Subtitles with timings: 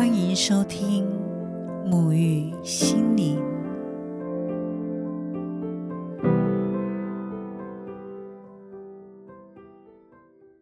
[0.00, 1.04] 欢迎收听
[1.84, 3.38] 沐浴心灵。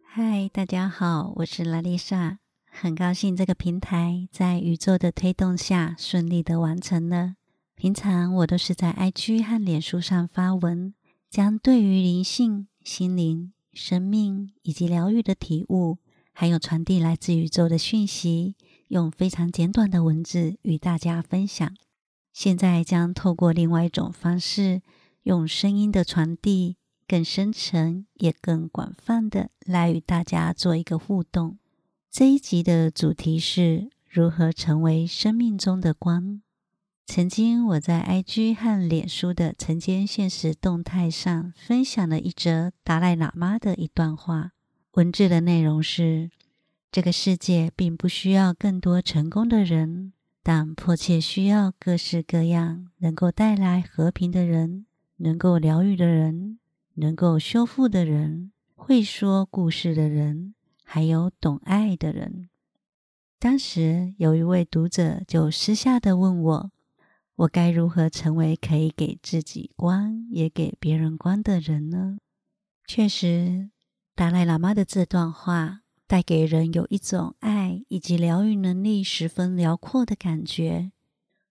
[0.03, 2.39] 嗨，大家好，我是拉丽莎，
[2.69, 7.35] 很高兴这个平台在宇宙的推动下顺利的完成了。
[7.75, 10.93] 平常我都是在 IG 和脸书上发文，
[11.29, 15.97] 将对于灵性、心灵、生命以及疗愈的体悟，
[16.33, 18.57] 还有传递来自宇宙的讯息。
[18.89, 21.75] 用非常简短的文字与大家分享。
[22.33, 24.81] 现在将透过另外一种方式，
[25.23, 31.57] 用声音的传递，更深层也更广泛的来与大家做一个互动。
[32.09, 36.41] 这一集的主题是如何成为生命中的光。
[37.05, 44.51] 曾经我在 IG 和脸书的晨间现实动态上分享了一则达赖喇嘛的一段话，
[44.93, 46.31] 文字的内容是。
[46.91, 56.57] 这个世界并不需要更多成功的人，但迫切需要各式各样能够带来和平的人，能够疗愈的人，
[56.95, 62.49] 能够修复的人，会说故事的人，还有懂爱的人。
[63.37, 66.71] 当时有一位读者就私下的问我
[67.37, 72.17] ：“我该如何成为可以给自己光，也给别人光的人呢？”
[72.87, 73.69] 确实，
[74.15, 75.81] 达赖喇嘛的这段话。
[76.09, 80.91] 带给人有一种爱以及疗愈能力十分辽阔的感觉，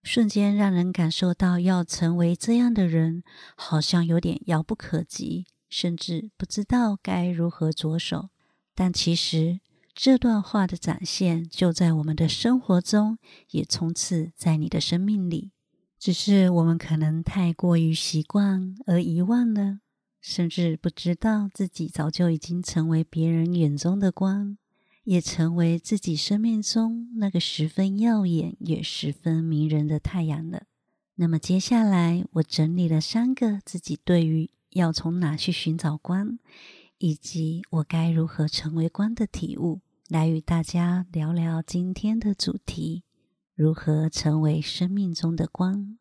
[0.02, 3.22] 瞬间让人感受到要成为这样的人，
[3.54, 8.30] 好像有点遥不可及，甚至不知道该如何着手。
[8.74, 9.60] 但其实
[9.94, 13.18] 这段话的展现就在我们的生活中，
[13.52, 15.52] 也充斥在你的生命里，
[16.00, 19.78] 只是我们可能太过于习惯而遗忘了。
[20.20, 24.58] 甚至不知道自己早就已经成为别人眼中的光，
[25.04, 30.64] 也成为自己生命中那个十分耀眼也十分迷人的太阳了。
[31.14, 36.38] 那么接下来，我整理了三个自己对于要从哪去寻找光，
[36.98, 43.02] 以及我该如何成为光的体悟，来与大家聊聊今天的主题：
[43.54, 45.96] 如何成为生命中的光。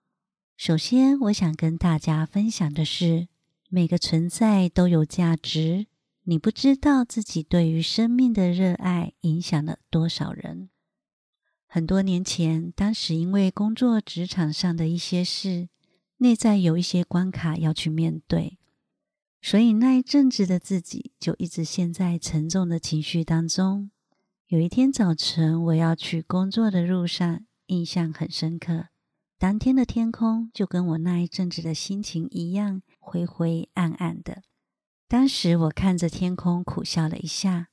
[0.57, 3.27] 首先，我想跟大家分享的是。
[3.69, 5.87] 每个存在都有价值。
[6.23, 10.69] 你不知道自己对于生命的热爱影响了多少人。
[11.65, 15.69] 很多年前，当时因为工作职场上的一些事，
[16.17, 18.57] 内在有一些关卡要去面对，
[19.41, 23.91] 所以那一阵子的自己就一直陷在沉重的情绪当中。
[24.47, 28.87] 有一天早晨，我要去工作的路上，印象很深刻。
[29.39, 32.81] 当天的天空就跟我那一阵子的心情一样。
[32.99, 34.41] 灰灰暗暗的，
[35.07, 37.69] 当时我看着天空，苦笑了一下，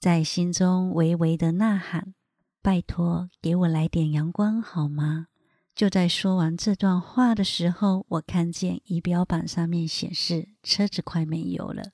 [0.00, 2.14] 在心中微微的呐喊
[2.60, 5.28] ：“拜托，给我来点阳光好吗？”
[5.76, 11.92] 就在说完这段话的时候，我看见仪表板上面显示车子快没油了，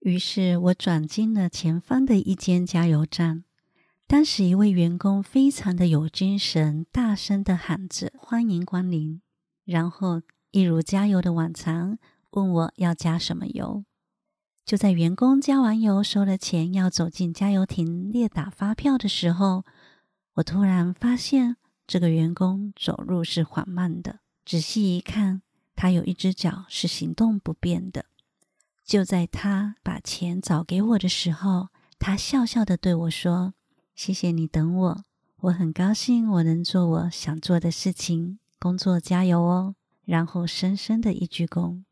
[0.00, 3.44] 于是我转进了前方的一间加油站。
[4.08, 9.20] 当时一位员工非常的有精神，大声的喊着：“欢迎光临！”
[9.66, 11.98] 然后一如加油的往常。
[12.30, 13.84] 问我要加什么油？
[14.64, 19.66] 就在员工加完油、收了钱，要走进加油亭列打发票的时候，
[20.36, 24.20] 我突然发现这个员工走路是缓慢的。
[24.46, 25.42] 仔细一看，
[25.76, 28.06] 他有一只脚是行动不便的。
[28.86, 33.52] 就在他把钱找给我的时候，他笑笑的对我说
[33.98, 35.04] ：“谢谢你等我，
[35.40, 39.74] 我很高兴我能做我想做的事情，工作加油哦。”
[40.06, 41.82] 然后深深的一鞠躬。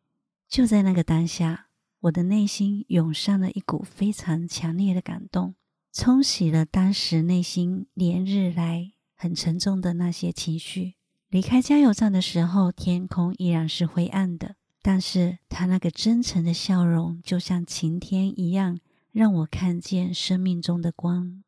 [0.49, 1.67] 就在那个当下，
[2.03, 5.57] 我的内心涌上了一股非常强烈的感动，
[5.93, 10.95] 冲洗了当时内心连日来很沉重的那些情绪。
[11.29, 18.79] 离开加油站的时候，天空依然是灰暗的，但是他那个真诚的笑容，就像晴天一样，
[19.11, 21.43] 让我看见生命中的光。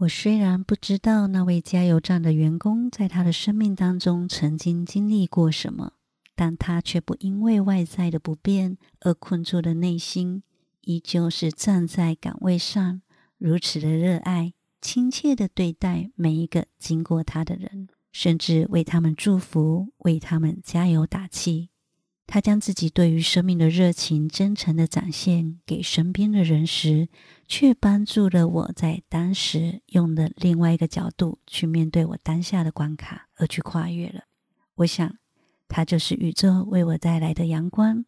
[0.00, 5.92] 我虽然不知道那位加油站的员工在他的生命当中曾经经历过什么。
[6.34, 10.42] 但他却不因为外在的不便而困住了内心，
[10.80, 13.02] 依旧是站在岗位上，
[13.36, 21.69] 如此的热爱，亲切的对待每一个经过他的人，甚至为他们祝福，为他们加油打气。
[22.32, 27.08] 他将自己对于生命的热情真诚的展现给身边的人时，
[27.48, 34.22] 却帮助了我在当时用的另外一个角度去面对我当下的关卡，而去跨越了。
[34.76, 35.16] 我想。
[35.72, 38.04] 他就是宇宙为我带来的阳光，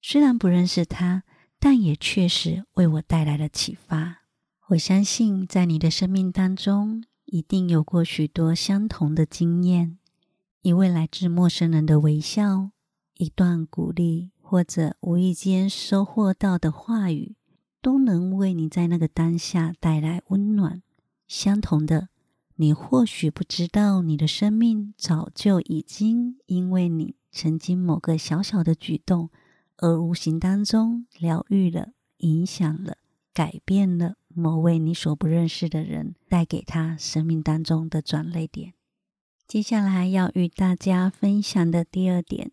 [0.00, 1.24] 虽然不认识他，
[1.58, 4.22] 但也确实为我带来了启发。
[4.68, 9.98] 我相信，在你的生命当中，一定有过许多相同的经验：
[10.60, 12.70] 一位来自陌生人的微笑，
[13.22, 17.36] 一段鼓励，或者无意间收获到的话语，
[17.80, 20.82] 都能为你在那个当下带来温暖。
[21.28, 22.08] 相同的，
[22.56, 29.30] 你或许不知道，你的生命早就已经因为你曾经某个小小的举动，
[29.76, 32.96] 而无形当中疗愈了、影响了、
[33.32, 34.16] 改变了。
[34.34, 38.74] 某位你所不认识的人，带给他生命当中的转泪点。
[39.46, 42.50] 接下来要与大家分享的第二点，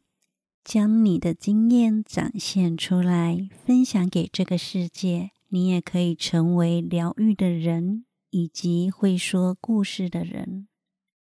[0.70, 5.32] 将你的经验展现出来，分享给这个世界。
[5.48, 10.68] 你也可以成为疗愈的人，以及会说故事的人。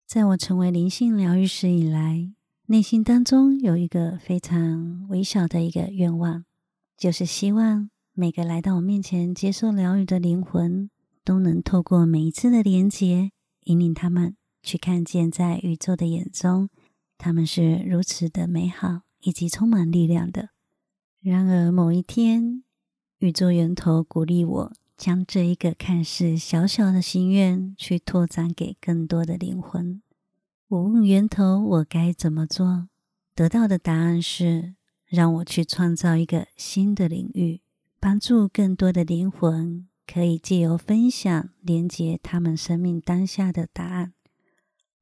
[0.04, 2.32] 在我成为灵性疗愈师以来，
[2.66, 6.44] 内心当中有一个非常微小的一个愿望，
[6.96, 7.90] 就是希望。
[8.14, 10.90] 每个来到我面前接受疗愈的灵魂，
[11.22, 13.30] 都能透过每一次的连接，
[13.66, 14.34] 引领他们
[14.64, 16.70] 去看见，在宇宙的眼中，
[17.16, 20.50] 他们是如此的美好以及充满力量的。
[21.20, 22.62] 然而，某一天，
[23.18, 30.00] 宇宙源头鼓励我，将这一个看似小小的心愿，去拓展给更多的灵魂。
[30.68, 32.88] 我问源头，我该怎么做？
[33.34, 34.74] 得到的答案是，
[35.06, 37.60] 让我去创造一个新的领域。
[38.00, 44.12] 帮助更多的灵魂可以借由分享连接他们生命当下的答案。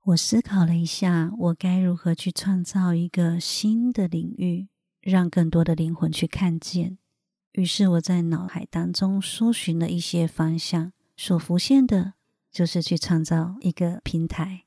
[0.06, 4.68] 我思考了一下，我该如何去创造一个新的领域，
[5.00, 6.98] 让更多的灵魂去看见。
[7.54, 12.12] 于是我在脑海当中搜寻了一些方向，所浮现的
[12.52, 14.62] 就是去创造一个平台。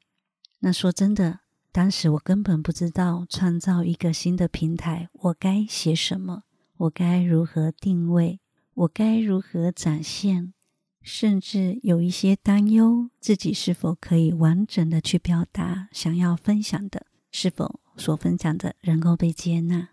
[0.60, 1.40] 那说真的，
[1.72, 6.44] 当时我根本不知道创造一个新的平台，我该写什么。
[6.76, 8.42] 我该如何定位？
[8.74, 10.54] 我该如何展现？
[11.02, 17.06] 甚至有一些担忧，自己是否可以完整的去表达想要分享的？
[17.32, 19.90] 是否所分享的能够被接纳？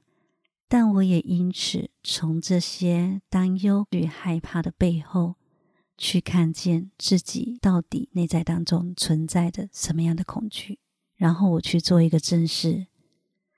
[0.68, 5.36] 但我也因此从这些担忧与害怕的背后，
[5.96, 10.80] 去看见自己到底内在当中存在着什么样的恐惧，
[11.14, 12.86] 然后我去做一个正视。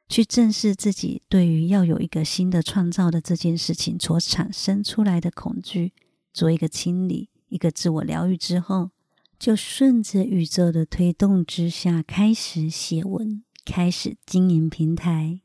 [0.09, 5.93] 去正视自己对于要有一个新的创造的这件事情所产生出来的恐惧，
[6.33, 8.91] 做一个清理，一个自我疗愈之后，
[9.39, 15.41] 就顺着宇宙的推动之下开始写文，开始经营平台。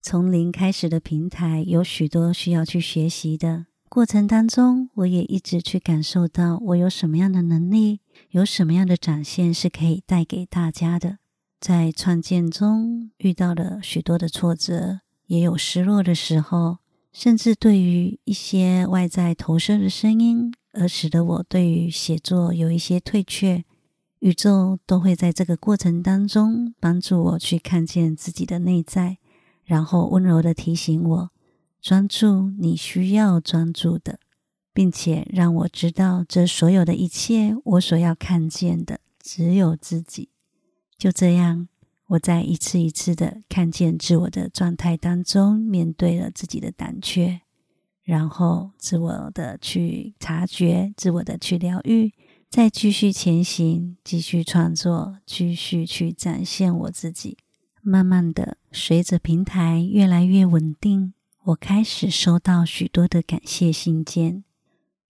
[0.00, 8.00] 从零开始的平台有许多需要去学习的过程当中，我也一直去感受到我有什么样的能力，
[8.30, 11.18] 有什么样的展现是可以带给大家的。
[11.60, 16.78] 在创建中遇到了许多的挫折，也有失落的时候，
[17.12, 23.64] 甚至对于一些外在投射的声音，而使得我对于写作有一些退却。
[24.20, 29.18] 宇宙都会在这个过程当中帮助我去看见自己的内在，
[29.64, 31.30] 然后温柔的提醒我
[31.80, 34.18] 专注你需要专注的，
[34.72, 40.30] 并且让我知道这所有的一切，我所要看见的只有自己。
[40.98, 41.68] 就这样，
[42.08, 47.42] 我在一次一次的看见自我的状态当中，面对了自己的胆怯，
[48.08, 52.14] 然后自我的去察觉，自我的去疗愈，
[52.48, 57.36] 再继续前行，继续创作，继续去展现我自己。
[57.82, 61.12] 慢慢的，随着平台越来越稳定，
[61.44, 64.42] 我开始收到许多的感谢信件。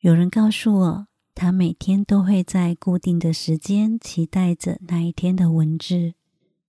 [0.00, 1.06] 有人告诉我。
[1.40, 6.14] 他每天都会在固定的时间期待着那一天的文字，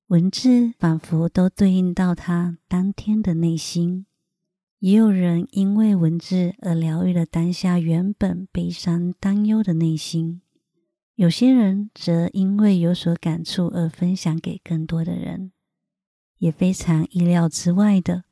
[0.10, 4.06] 文字仿佛都对应到他当天的内心。
[4.80, 10.42] 也有人因为文字而疗愈了当下原本悲伤担忧的内心，
[11.16, 15.52] 有些人则因为有所感触而分享给更多的人。
[16.38, 18.24] 也非常意料之外的，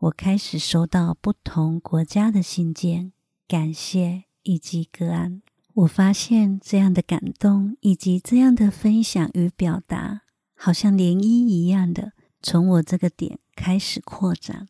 [0.00, 3.12] 我开始收到不同国家的信件，
[3.46, 5.40] 感谢以及个案。
[5.74, 10.22] 我发现这样的感动，以及这样的分享与表达，
[10.56, 14.66] 好像涟漪一样的从我这个点开始扩展，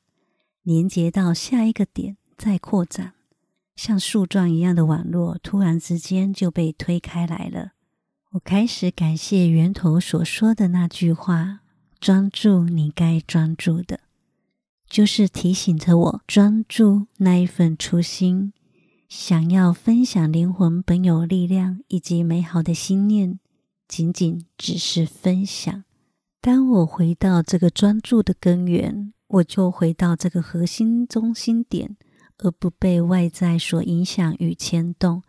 [0.62, 3.14] 连接到下一个点，再扩展，
[3.74, 7.72] 像树状一样的网络，突然之间就被推开来了。
[8.32, 11.60] 我开始感谢源头所说的那句话
[12.00, 14.00] ：“专注你该专注的”，
[14.88, 18.52] 就是提醒着我专注那一份初心。
[19.08, 23.38] 想要分享灵魂本有力量以及美好的心念，
[23.86, 25.84] 仅仅只是分享。
[26.40, 31.96] 当我回到这个专注的根源，我就回到这个核心中心点，
[32.36, 35.22] 而不被外在所影响与牵动，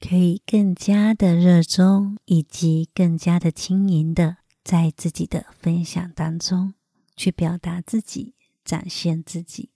[0.00, 6.74] 可以更加的热衷，以及更加的轻盈的，在自己的分享当中
[7.14, 8.34] 去表达自己，
[8.64, 9.70] 展现自己。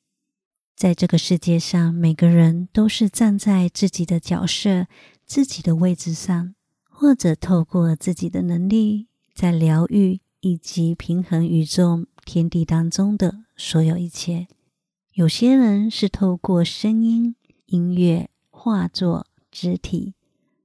[0.74, 4.88] 在这个世界上，每个人都是站在自己的角色、
[5.24, 6.54] 自己的位置上，
[6.88, 14.46] 或者透过自己的能力，在疗愈以及平衡宇宙天地当中的所有一切。
[15.12, 17.34] 有些人是透过声音、
[17.66, 20.14] 音乐、画作、肢体。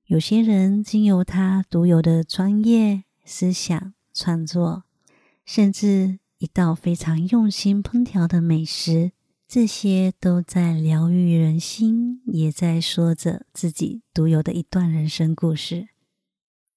[0.06, 4.84] 有些人经由他独有的专业思想创作，
[5.44, 9.12] 甚至一道非常用心烹调的美食，
[9.48, 15.88] 这些都在疗愈人心，也在说着自己独有的一段人生故事。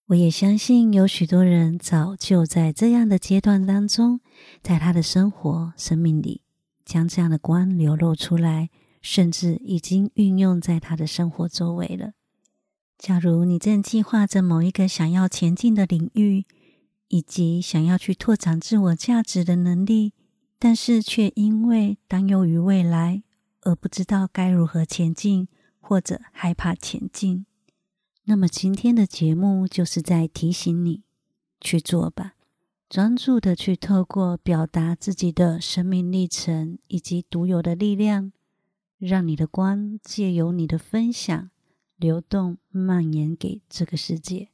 [0.08, 4.20] 我也相信有许多人早就在这样的阶段当中，
[4.62, 6.42] 在他的生活生命里，
[6.84, 8.70] 将这样的光流露出来，
[9.02, 12.12] 甚至已经运用在他的生活周围了。
[12.96, 16.44] 假如你正计划着某一个想要前进的领域，
[17.08, 20.14] 以及想要去拓展自我价值的能力，
[20.60, 23.24] 但是却因为担忧于未来
[23.62, 25.48] 而不知道该如何前进，
[25.80, 27.44] 或者害怕前进，
[28.28, 31.04] 那么今天的节目就是在提醒你
[31.60, 32.34] 去做吧，
[32.88, 38.32] 专注的去透过表达自己的生命历程以及独有的力量，
[38.98, 41.50] 让你的光借由你的分享。
[41.96, 44.50] 流动蔓延给这个世界，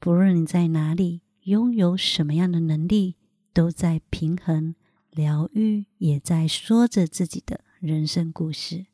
[0.00, 3.14] 不论你在哪里，拥有什么样的能力，
[3.52, 4.74] 都在平衡、
[5.12, 8.86] 疗愈，也在说着自己的人生故事。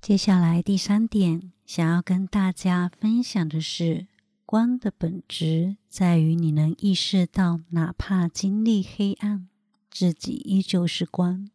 [0.00, 4.06] 接下来第三点，想要跟大家分享的是，
[4.46, 9.46] 光的本质在于你能意识到，哪怕经历黑暗，
[9.90, 11.50] 自己依旧是光。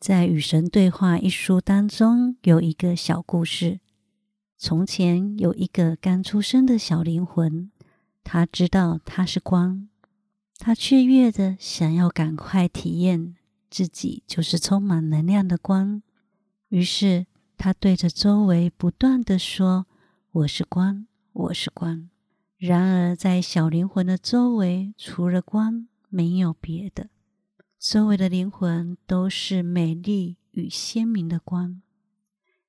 [0.00, 3.80] 在《与神对话》一书当中，有一个小故事。
[4.56, 7.70] 从前有一个刚出生的小灵魂，
[8.24, 9.90] 他知道他是光，
[10.56, 13.34] 他雀跃的想要赶快体验
[13.68, 16.02] 自己就是充满能量的光。
[16.70, 17.26] 于是
[17.64, 19.86] 他对着周围不断的说
[20.32, 22.10] ：“我是光，我是光。”
[22.58, 27.08] 然而在小灵魂的周围，除了光，没有别的。
[27.78, 31.80] 周围的灵魂都是美丽与鲜明的光。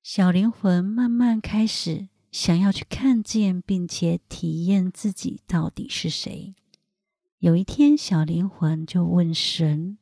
[0.03, 6.53] 小灵魂慢慢开始想要去看见，并且体验自己到底是谁。
[7.39, 9.97] 有一天，小灵魂就问神：“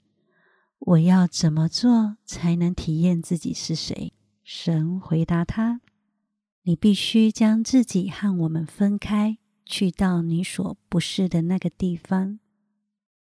[0.79, 4.11] 我要怎么做才能体验自己是谁？”
[4.53, 5.79] 神回答他
[6.63, 12.37] ：“你必须将自己和我们分开，去到你所不是的那个地方。”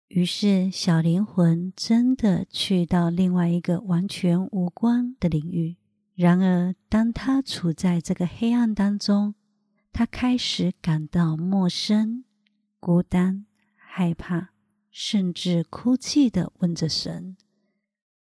[0.09, 5.77] 于是，小灵魂真的去到另外一个完全无关的领域。
[6.15, 9.35] 然而，当他处在这个黑暗当中，
[9.93, 12.25] 他开始感到陌生、
[12.79, 13.45] 孤单、
[13.75, 14.49] 害怕，
[14.89, 17.37] 甚至哭泣的问着神：“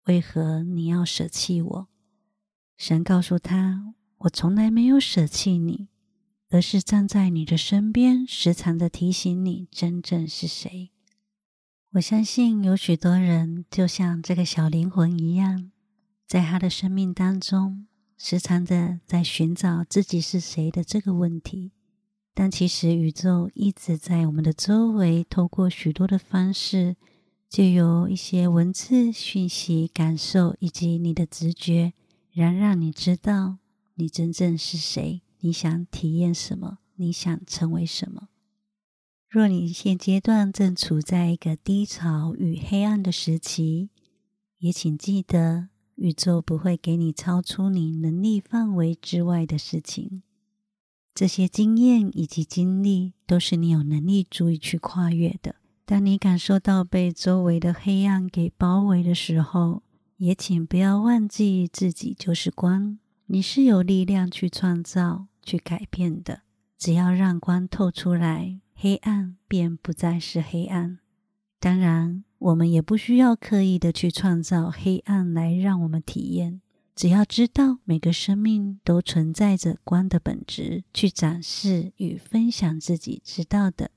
[0.08, 1.88] 为何你要舍弃我？”
[2.78, 5.88] 神告诉他：“我从来没有舍弃你，
[6.50, 10.92] 而是站在你的身边，时常的提醒你真正是谁。”
[11.94, 15.72] 我相信有许多人就像这个小灵魂一样。
[16.28, 21.72] 在他的生命当中，时常的在寻找自己是谁的这个问题，
[22.34, 26.98] 但其实宇宙一直在我们的周围，透过许多的方式，
[27.50, 31.94] 就有一些文字讯息、感受以及你的直觉，
[32.38, 33.58] 然让你知道
[33.96, 38.30] 你真正是谁，你想体验什么，你想成为什么。
[39.28, 43.90] 若你现阶段正处在一个低潮与黑暗的时期，
[44.60, 45.70] 也请记得。
[45.96, 50.22] 宇宙不会给你超出你能力范围之外的事情。
[51.16, 55.56] 这些经验以及经历都是你有能力足以去跨越的。
[55.88, 59.82] 当你感受到被周围的黑暗给包围的时候，
[60.18, 66.42] 也请不要忘记自己就是光，你是有力量去创造、去改变的。
[66.78, 71.00] 只要让光透出来，黑暗便不再是黑暗。
[71.60, 72.24] 当然。
[72.40, 76.62] 我们也不需要刻意的去创造黑暗来让我们体验，
[76.96, 83.90] 只要知道每个生命都存在着光的本质，去展示与分享自己知道的，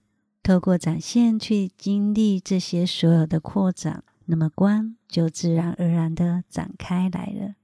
[0.43, 7.57] 透过展现去经历这些所有的扩展，那么光就自然而然的展开来了。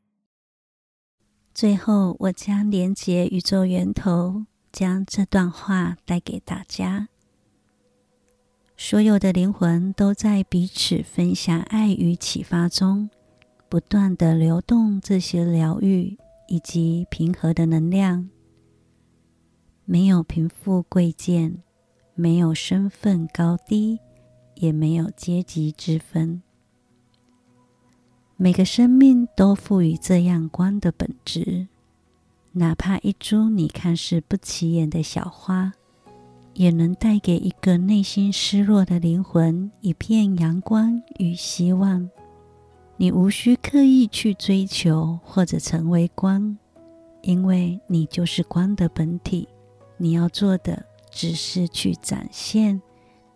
[1.55, 7.09] 最后，我将连接宇宙源头，将这段话带给大家。
[8.77, 13.09] 所有的灵魂都在彼此分享爱与启发中，
[13.69, 16.19] 不断的流动这些疗愈
[16.49, 18.29] 以及平和的能量。
[19.85, 21.63] 没有贫富贵贱，
[22.17, 24.01] 没有身份高低，
[24.57, 26.43] 也没有阶级之分。
[28.39, 31.69] 每个生命都赋予这样光的本质，
[32.53, 35.73] 哪怕一株你看似不起眼的小花，
[36.53, 42.11] 也能带给一个内心失落的灵魂一片阳光与希望。
[42.99, 46.59] 你无需刻意去追求或者成为光，
[47.23, 49.49] 因为你就是光的本体。
[49.97, 52.83] 你要做的只是去展现、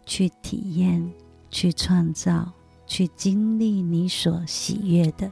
[0.05, 1.11] 去体验、
[1.51, 2.53] 去创造、
[2.91, 5.31] 去经历你所喜悦的。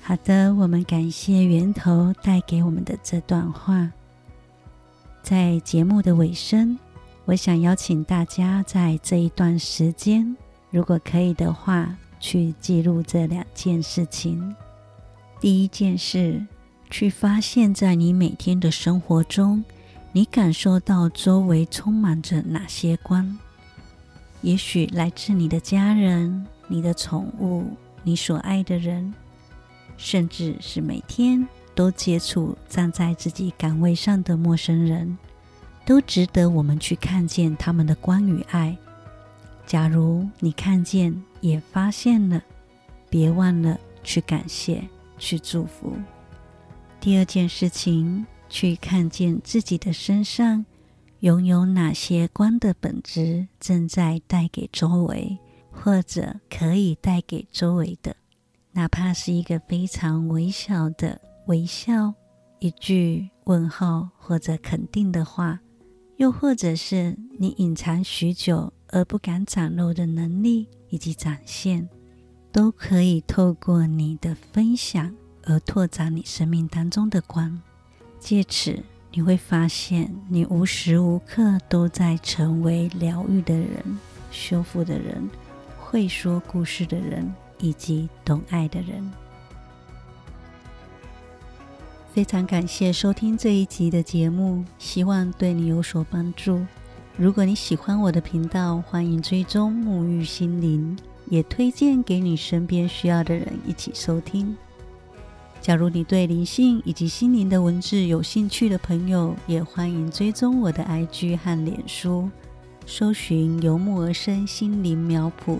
[0.00, 3.90] 好的，我们感谢源头带给我们的这段话。
[5.24, 6.78] 在节目的尾声，
[7.24, 10.36] 我想邀请大家在这一段时间，
[10.70, 11.94] 如果可以的话。
[12.24, 14.54] 去记录这两件事情。
[15.40, 16.40] 第一件事，
[16.88, 19.64] 去发现，在你每天的生活中，
[20.12, 23.36] 你感受到周围充满着哪些光？
[24.42, 27.64] 也许来自你的家人、你的宠物、
[28.02, 29.14] 你所爱的人，
[29.96, 35.16] 甚至是每天都接触站在自己岗位上的陌生人，
[35.86, 38.76] 都值得我们去看见他们的光与爱。
[39.64, 42.42] 假如你看见也发现了，
[43.08, 44.82] 别忘了去感谢、
[45.18, 45.96] 去祝福。
[47.00, 50.66] 第二件事情，去看见自己的身上
[51.22, 55.38] 拥有哪些光的本质正在带给周围，
[55.70, 58.16] 或者可以带给周围的，
[58.72, 62.14] 哪怕是一个非常微小的微笑、
[62.58, 65.60] 一句问候或者肯定的话，
[66.16, 68.72] 又或者是你隐藏许久。
[68.94, 71.88] 而不敢展露的能力以及展现，
[72.52, 77.58] 都可以透过你的分享而拓展你生命当中的光。
[78.20, 78.84] 借此，
[79.14, 83.68] 你会发现，你无时无刻都在成为疗愈的人、
[84.30, 85.28] 修复的人、
[85.78, 89.12] 会说故事的人以及懂爱的人。
[92.14, 96.64] 非常感谢收听这一集的节目，希望对你有所帮助。
[97.18, 104.56] 如果你喜欢我的频道，欢迎追踪沐浴心灵，也推荐给你身边需要的人一起收听。
[105.62, 112.28] 假如你对灵性以及心灵的文字有兴趣的朋友，也欢迎追踪我的 IG 和脸书，
[112.84, 115.58] 搜寻“由木而生心灵苗圃”，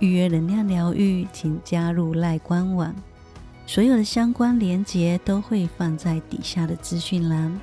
[0.00, 2.94] 预约能量疗愈，请加入赖官网。
[3.66, 7.60] 所有的相关连结都会放在底下的资讯栏。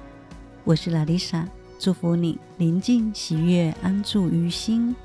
[0.64, 1.48] 我是拉丽莎。
[1.80, 4.96] 祝福你宁静、喜悦、安住于心。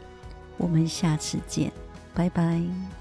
[0.59, 1.73] 我们下次见，
[2.15, 3.00] 拜拜。